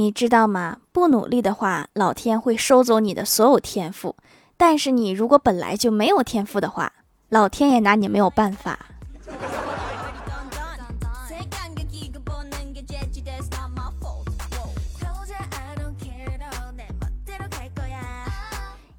[0.00, 0.78] 你知道吗？
[0.92, 4.14] 不努力的话，老天会收走你的所有天赋；
[4.56, 6.90] 但是你如果本来就没有天赋的话，
[7.28, 8.78] 老天也拿你没有办法。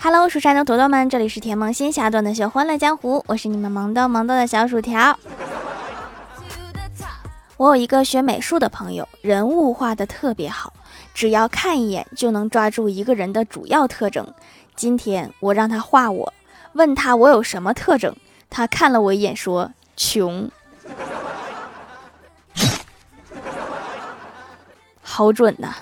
[0.00, 5.16] Hello，蜀山的朵朵们，这里是甜萌仙侠段的秀欢乐江湖，我是你们萌豆萌豆的小薯条。
[7.56, 10.72] 我有一个学美术的朋友，人物画的特别好。
[11.18, 14.32] 只要看一眼就能抓住一个人的主要特征。
[14.76, 16.32] 今天我让他画我，
[16.74, 18.14] 问他我有什么特征，
[18.48, 20.48] 他看了我一眼说：“穷。”
[25.02, 25.74] 好准呐！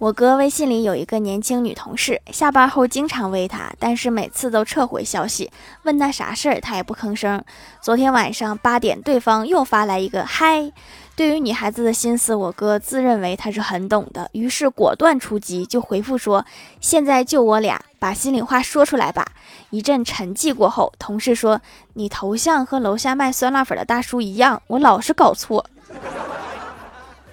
[0.00, 5.50] 我哥微信里有一个年轻女同事，下班后经常微他，但是每次都撤回消息。
[5.82, 7.44] 问他啥事儿，他也不吭声。
[7.82, 10.72] 昨天晚上八点，对方又发来一个嗨。
[11.14, 16.46] 对于女孩子的心思，我哥自认为他是很懂的，于是果断出击，就回复说
[16.80, 19.26] ：“现在就我俩，把心里话说出来吧。”
[19.68, 21.60] 一阵沉寂过后，同事说
[21.92, 25.66] ：“你头像和楼下卖酸辣粉的大叔一样，我老是搞错。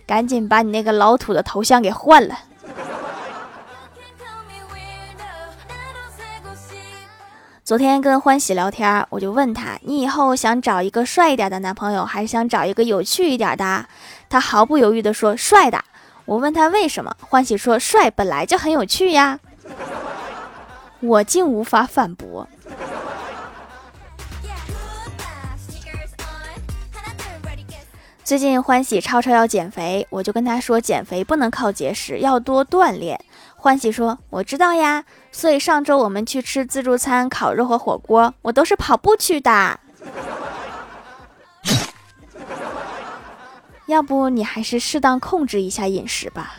[0.06, 2.38] 赶紧把你那个老土的头像给换了。”
[7.68, 13.86] 昨天跟欢喜聊天，我就问他：“你以后想找一个帅一点的男朋友，还是想找一个有趣一点的？”
[14.30, 15.84] 他毫不犹豫地说：“帅的。”
[16.24, 19.42] 我问他为什么，欢喜说：“帅本来就很有趣呀。”
[21.04, 22.48] 我竟无法反驳。
[28.24, 33.20] 最近欢喜超超要减肥，我就跟他说：“减肥不能靠节食，要多锻炼。”
[33.60, 35.04] 欢喜说：“我知道呀，
[35.38, 39.80] 所以上周我们去吃自助餐、烤肉和火锅，我都是跑步去的。
[43.86, 46.56] 要不你还是适当控制一下饮食吧。”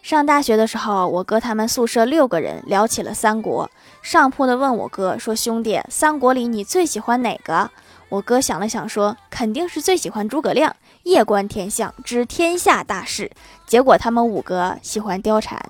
[0.00, 3.68] 上大学的时候，我哥他们宿舍六个人聊起了三国。
[4.00, 7.68] 上铺的问我哥说：“兄弟，三国里你最喜欢哪个？”
[8.14, 13.28] 我哥想了想，说：“肯定是最喜欢诸葛亮，夜观天象，知天下大事。”
[13.66, 15.60] 结果他们五个喜欢貂蝉。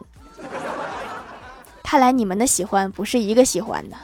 [1.82, 3.96] 看来你们的喜欢不是一个喜欢的。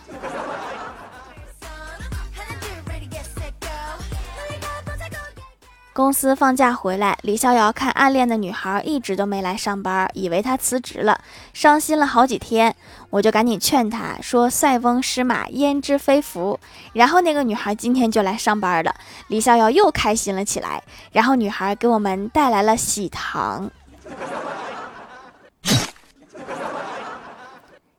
[5.93, 11.21] 公司放假回来，李逍遥看暗恋的女孩一直都没来上班，以为她辞职了，
[11.53, 12.75] 伤心了好几天。
[13.11, 16.59] 我就赶紧劝他说：“塞翁失马，焉知非福。”
[16.95, 18.95] 然后那个女孩今天就来上班了，
[19.29, 20.83] 李逍遥又开心了起来。
[21.13, 23.69] 然后女孩给我们带来了喜糖，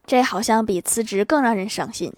[0.07, 2.13] 这好像比辞职更让人伤心。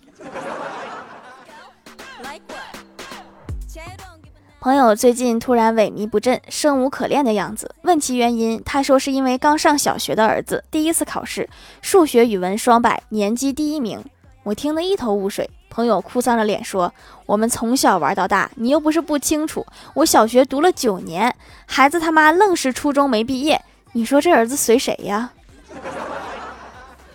[4.63, 11.49] 朋友最近突然萎靡不振、生无可恋的样子，问其原因，他说是因为刚上小学的儿子第一次考试，
[11.81, 14.01] 数学、语文双百，年级第一名。
[14.43, 15.49] 我听得一头雾水。
[15.69, 16.93] 朋友哭丧着脸说
[17.27, 21.35] ：“我们从小玩到大，你又不是不清楚，我小学读了九年，
[21.65, 25.31] 孩子他妈愣是初中没毕业，你说这儿子随谁呀？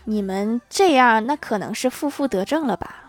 [0.05, 3.05] 你们这样，那可能是负负得正了吧？”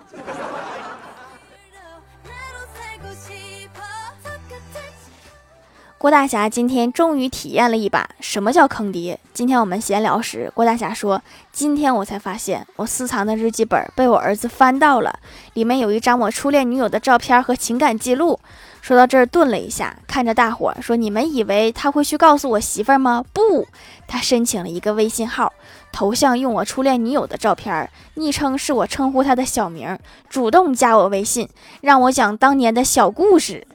[5.99, 9.19] 郭大侠今天终于体验了一把什么叫坑爹。
[9.33, 11.21] 今天我们闲聊时，郭大侠说
[11.51, 15.19] ：“今天我才发现，我私藏的日记本被我儿子翻到了，
[15.55, 18.39] 里面有一张我初恋女友的照片和情感记录。”
[18.81, 23.25] 说到这儿，顿了一下，看着大伙说：“你们以为他会去告诉我媳妇儿吗？
[23.33, 23.67] 不，
[24.07, 25.51] 他申请了一个微信号，
[25.91, 29.99] 头像用我初恋女友的照片，昵称是我称呼他的小名，
[30.29, 31.49] 主动加我微信，
[31.81, 33.67] 让我讲当年的小故事。”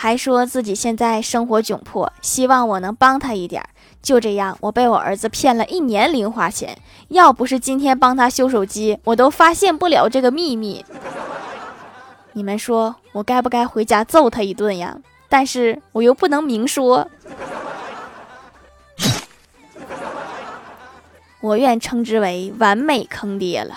[0.00, 3.68] 还说自己现在生活窘迫，希望我能帮他一点。
[4.00, 6.78] 就这样，我被我儿子骗了一年零花钱。
[7.08, 10.84] 要不是今天帮他修手机，我都发现不了这个秘密。
[12.32, 14.96] 你们说我该不该回家揍他一顿呀？
[15.28, 17.10] 但是我又不能明说。
[21.40, 23.74] 我愿称之为完美坑爹了。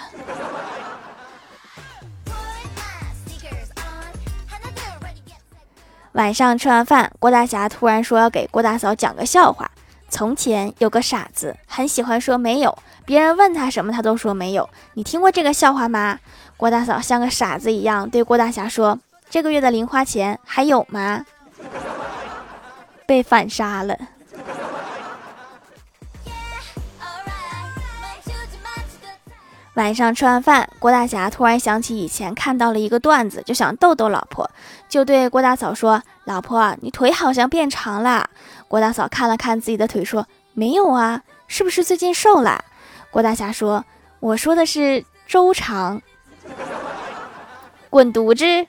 [6.13, 9.69] 晚上吃完饭，郭大侠突然说要给郭大嫂讲个笑话。
[10.09, 14.69] 从前有个傻子，很喜欢说没有，别人问他什么，他都说没有。
[14.93, 16.19] 你听过这个笑话吗？
[16.57, 18.99] 郭大嫂像个傻子一样对郭大侠说
[19.31, 21.25] ：“这个月的零花钱还有吗？”
[23.07, 23.97] 被反杀了。
[29.75, 34.49] 晚上吃完饭，郭大侠突然想起以前看到了一个段子，就想逗逗老婆，
[34.89, 38.29] 就对郭大嫂说：“老婆，你腿好像变长了。”
[38.67, 42.65] 郭大嫂看了看自己的腿，说：“没有啊，是不是最近瘦了？”
[43.11, 43.85] 郭大侠说
[44.19, 46.01] ：“我说的是周长。”
[47.89, 48.67] 滚犊子！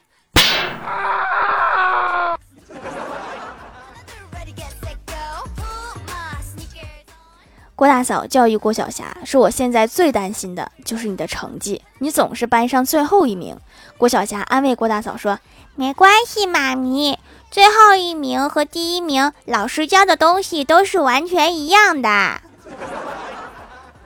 [7.82, 13.56] 郭大嫂教育郭晓霞说：“我现在最担心的就是你的成绩，你总是班上最后一名。”
[13.98, 15.40] 郭晓霞安慰郭大嫂说
[15.74, 17.18] ：“没关系，妈咪，
[17.50, 22.40] 最后一名和第一名，老师教的东西都是完全一样的，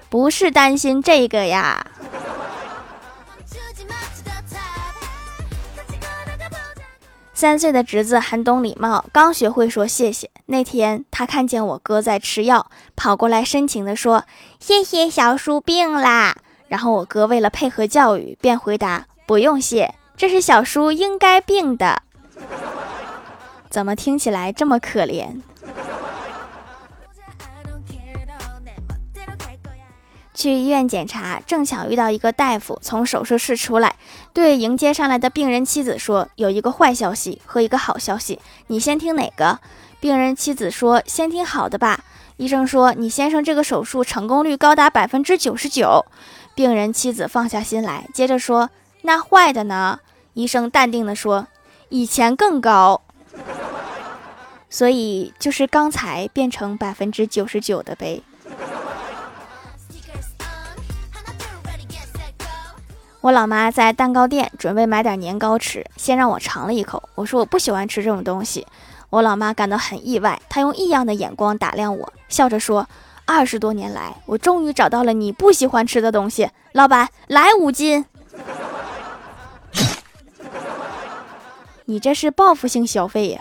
[0.08, 1.86] 不是担心这个呀。”
[7.36, 10.30] 三岁的侄子很懂礼貌，刚学会说谢谢。
[10.46, 14.24] 那天他看见我哥在吃药，跑过来深情地说
[14.58, 16.34] ：“谢谢小叔病啦。”
[16.68, 22.00] 然后我哥为了配合教育，便回答：“不用谢，这是小叔应该病的。
[23.68, 25.42] ”怎么听起来这么可怜？
[30.36, 33.96] 去医院检查，正巧遇到一个大夫从手术室出来，
[34.34, 39.58] 对迎接上来的病人妻子说：“有一个坏消息和一个好消息，你先听哪个？”
[39.98, 42.04] 病人妻子说：“先听好的吧。”
[42.36, 46.04] 医生说：“你先生这个手术成功率高达百分之九十九。”
[46.54, 48.68] 病人妻子放下心来，接着说
[49.02, 50.00] ：“那坏的呢？”
[50.34, 51.46] 医生淡定地说
[51.88, 53.00] ：“以前更高，
[54.68, 58.22] 所以就是刚才变成百分之九十九的呗。”
[63.26, 67.02] 我老妈在蛋糕店准备买点年糕吃，先让我尝了一口。
[67.16, 68.64] 我说我不喜欢吃这种东西。
[69.10, 72.86] 我老妈感到很意外，她用异样的眼光打量我，笑着说
[73.26, 78.04] ：“二十多年来，我终于找到了你不喜欢吃的东西。”老板，来五斤。
[81.86, 83.40] 你这是报复性消费呀！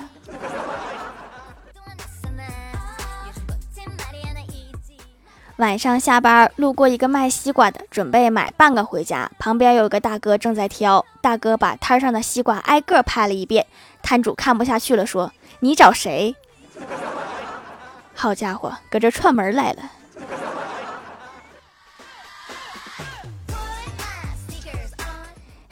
[5.58, 9.32] 晚上下班，路过一个卖西瓜的，准备买半个回家。
[9.40, 13.66] 旁边有个大哥正在挑，大哥把摊上的西瓜挨个拍了一遍。
[14.04, 15.32] 摊主看不下去了，说
[15.62, 16.36] ：“你找谁？”
[18.14, 19.84] 好家伙，搁这串门来了。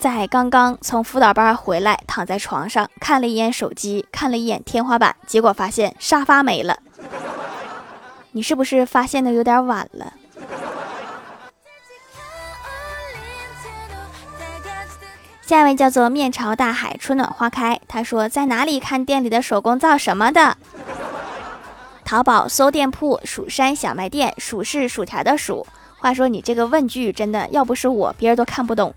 [0.00, 6.78] 在刚刚从辅导班回来，躺在床上看了一眼手机，看了一眼天花板，结果发现沙发没了。
[8.32, 10.14] 你是不是发现的有点晚了？
[15.42, 20.56] 下一位叫做面朝大海，春暖花开，他说在哪里看店里的手工皂什么的？
[22.06, 25.66] 淘宝搜店铺“蜀山小卖店”，薯是薯条的薯。
[25.98, 28.94] 话说你这个问句真的要不是我，别人都看不懂。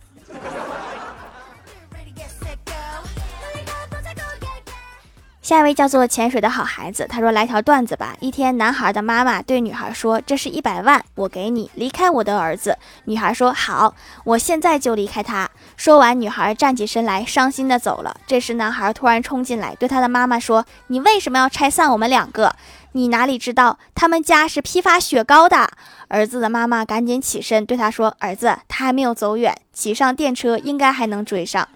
[5.44, 8.16] 下一位叫做潜水的好孩子，他说来条段子吧。
[8.22, 18.16] 一天，男孩的妈妈对女孩说：“这是一百万，我给你离开我的儿子。”女孩说：“好，我现在就离开他。”说完，女孩站起身来，伤心的走了。
[18.26, 22.56] 这时，男孩突然冲进来，对他的妈妈说：“你为什么要拆散我们两个？
[22.94, 25.68] 你哪里知道他们家是批发雪糕的？”
[26.08, 31.68] 儿子的妈妈赶紧起身对他说：“儿子，他还没有走远，骑上电车应该还能追上。”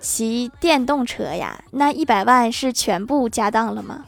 [0.00, 1.62] 骑电动车呀？
[1.72, 4.04] 那一百万是全部家当了吗？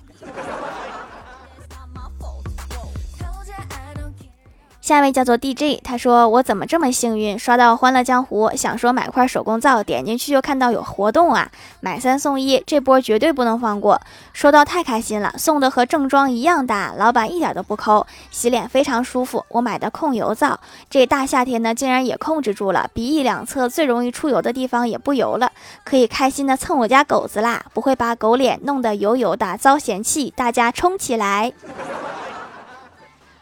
[4.91, 14.01] 下一位叫做 DJ，他说我怎么这么幸运，刷到《欢乐江湖》，想说买块手工皂，点进去就看到有活动啊，买三送一，这波绝对不能放过。
[14.33, 19.45] 收到太开心了，送的和正装一样大，老板一点都不抠，洗脸非常舒服。
[19.51, 20.59] 我买的控油皂，
[20.91, 25.53] 这大夏天呢，竟然也控制住了，鼻翼两侧最容易出油的地方也不油了，
[25.85, 31.53] 可以开心的蹭我家狗子啦，不会把狗脸弄得油油的遭嫌弃，大家冲起来！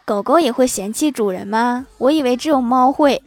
[0.09, 1.87] 狗狗也会嫌弃主人吗？
[1.99, 3.21] 我以为只有猫会。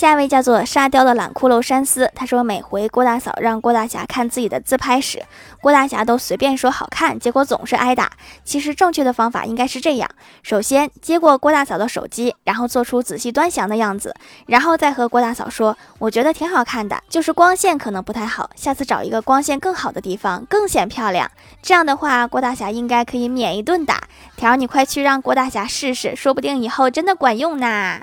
[0.00, 5.22] 下一位叫做沙雕的懒骷髅山思，他说每回郭大嫂让郭大侠看自己的自拍时，
[5.60, 8.10] 郭大侠都随便说好看，结果总是挨打。
[8.42, 10.08] 其实正确的方法应该是这样：
[10.42, 14.14] 首先接过郭大嫂的手机，然后做出仔细端详的样子，
[14.46, 21.30] 然后再和郭大嫂说：“我觉得挺好看的，就是光线可能不太好，下次找一个光线更好的地方，更显漂亮。”
[21.60, 24.04] 这样的话，郭大侠应该可以免一顿打。
[24.34, 28.00] 条，你快去让郭大侠试试，说不定以后真的管用呢。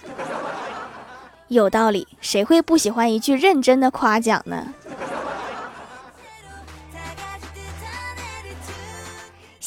[1.50, 4.74] 有道理，谁会不喜欢一句认真的夸奖呢？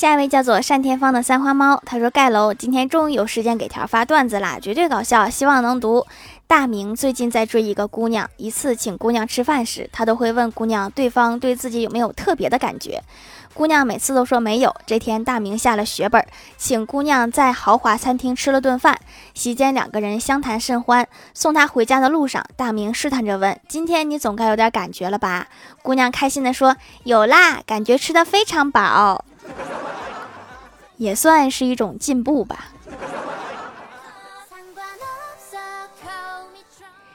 [0.00, 6.06] 下一位叫做单天芳的三花猫，他说盖楼今天终于有时间给条发段子啦，绝对搞笑，希望能读。
[6.46, 13.02] 大明最近在追一个姑娘，一次请姑娘吃饭时，他都会问姑娘对方对自己有没有特别的感觉。
[13.52, 14.74] 姑娘每次都说没有。
[14.86, 16.26] 这天，大明下了血本，
[16.56, 18.98] 请姑娘在豪华餐厅吃了顿饭。
[19.34, 21.06] 席间，两个人相谈甚欢。
[21.34, 25.48] 送她回家的路上，大明试探着问：“今天你总该有点感觉了吧？”
[25.84, 29.26] 姑娘开心地说：“有啦，感觉吃的非常饱，
[31.00, 32.66] 也算是一种进步吧。”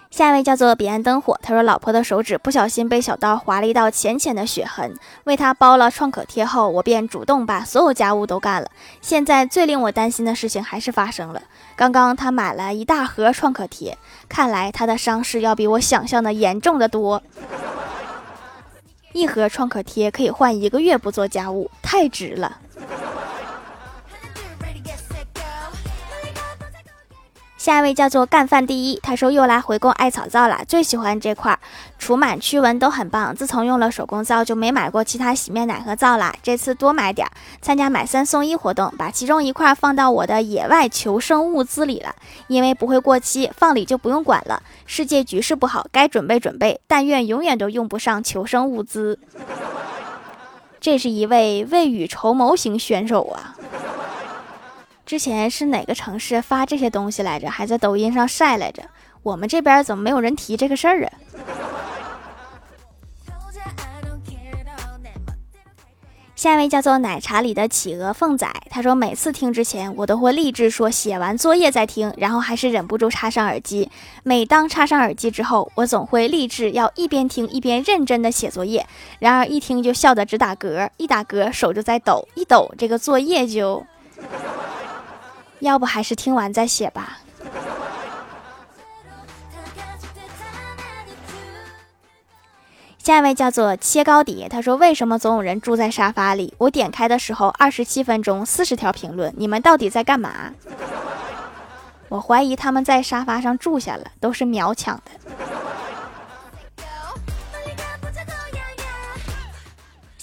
[0.10, 8.72] 下一位叫做彼岸灯火，他说老婆的手指不小心被小刀划了一道浅浅的血痕，为他包了创可贴后，我便主动把所有家务都干了。
[9.02, 11.42] 现在最令我担心的事情还是发生了，
[11.76, 13.98] 刚刚他买了一大盒创可贴，
[14.30, 17.22] 看来他的伤势要比我想象的严重的多。
[19.12, 22.60] 一盒创可贴可以换一个月不做家务，太值了。
[27.66, 31.58] 下一位叫做干饭第一，他说又来回购艾草皂了，最喜欢这块，
[31.98, 33.36] 除螨驱蚊都很棒。
[33.36, 36.32] 自从用了手工皂，就没买过其他洗面奶和皂了。
[36.44, 37.28] 这次多买点，
[37.64, 42.14] 参加买三送一活动，把其中一块放到我的野外求生物资里了，
[42.46, 44.62] 因为不会过期，放里就不用管了。
[44.86, 49.18] 世界局势不好，该准备准备，但愿永远都用不上求生物资。
[50.80, 53.56] 这是一位未雨绸缪型选手啊。
[55.06, 57.50] 之前是哪个城市发这些东西来着？
[57.50, 58.82] 还在抖音上晒来着。
[59.22, 61.12] 我们这边怎么没有人提这个事儿啊？
[66.36, 73.90] 下一位叫做奶茶里的企鹅凤仔，他说每次听之前，我都会立志说写完作业再听，然后还是忍不住插上耳机。
[74.24, 78.86] 每当插上耳机之后，我总会立志要一边听一边认真的写作业，
[79.20, 83.86] 然而一听就笑得直打嗝，一打嗝手就在抖，一抖这个作业就。
[85.60, 87.20] 要不还是听完再写吧。
[92.98, 96.56] 下一位叫做切糕底，他说：“为什么总有人住在沙发里？
[96.58, 100.52] 我点开的时候，二十七分钟四十条评论，你们到底在干嘛？”
[102.10, 105.12] 我怀疑他们在沙发上住下了，都是秒抢的。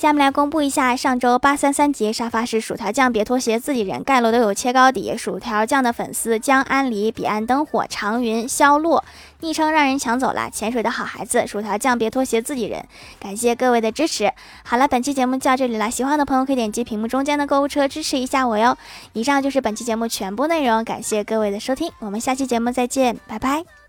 [0.02, 5.16] 下面来公布一下上周八三三节沙发是薯条酱，别拖鞋，自己人盖楼都有切糕底。
[5.16, 9.04] 薯条酱的粉丝江安离、彼岸灯火、长云、肖洛，
[9.38, 10.50] 昵称让人抢走了。
[10.50, 12.84] 潜水的好孩子，薯条酱别拖鞋，自己人。
[13.20, 14.32] 感谢各位的支持。
[14.64, 18.76] 好了，本期节目就到这里了，喜欢的朋友可以点击屏幕中间的购物车支持一下我哟。
[19.12, 23.81] 以上就是本期节目全部内容，感谢各位的收听，我们下期节目再见，拜拜。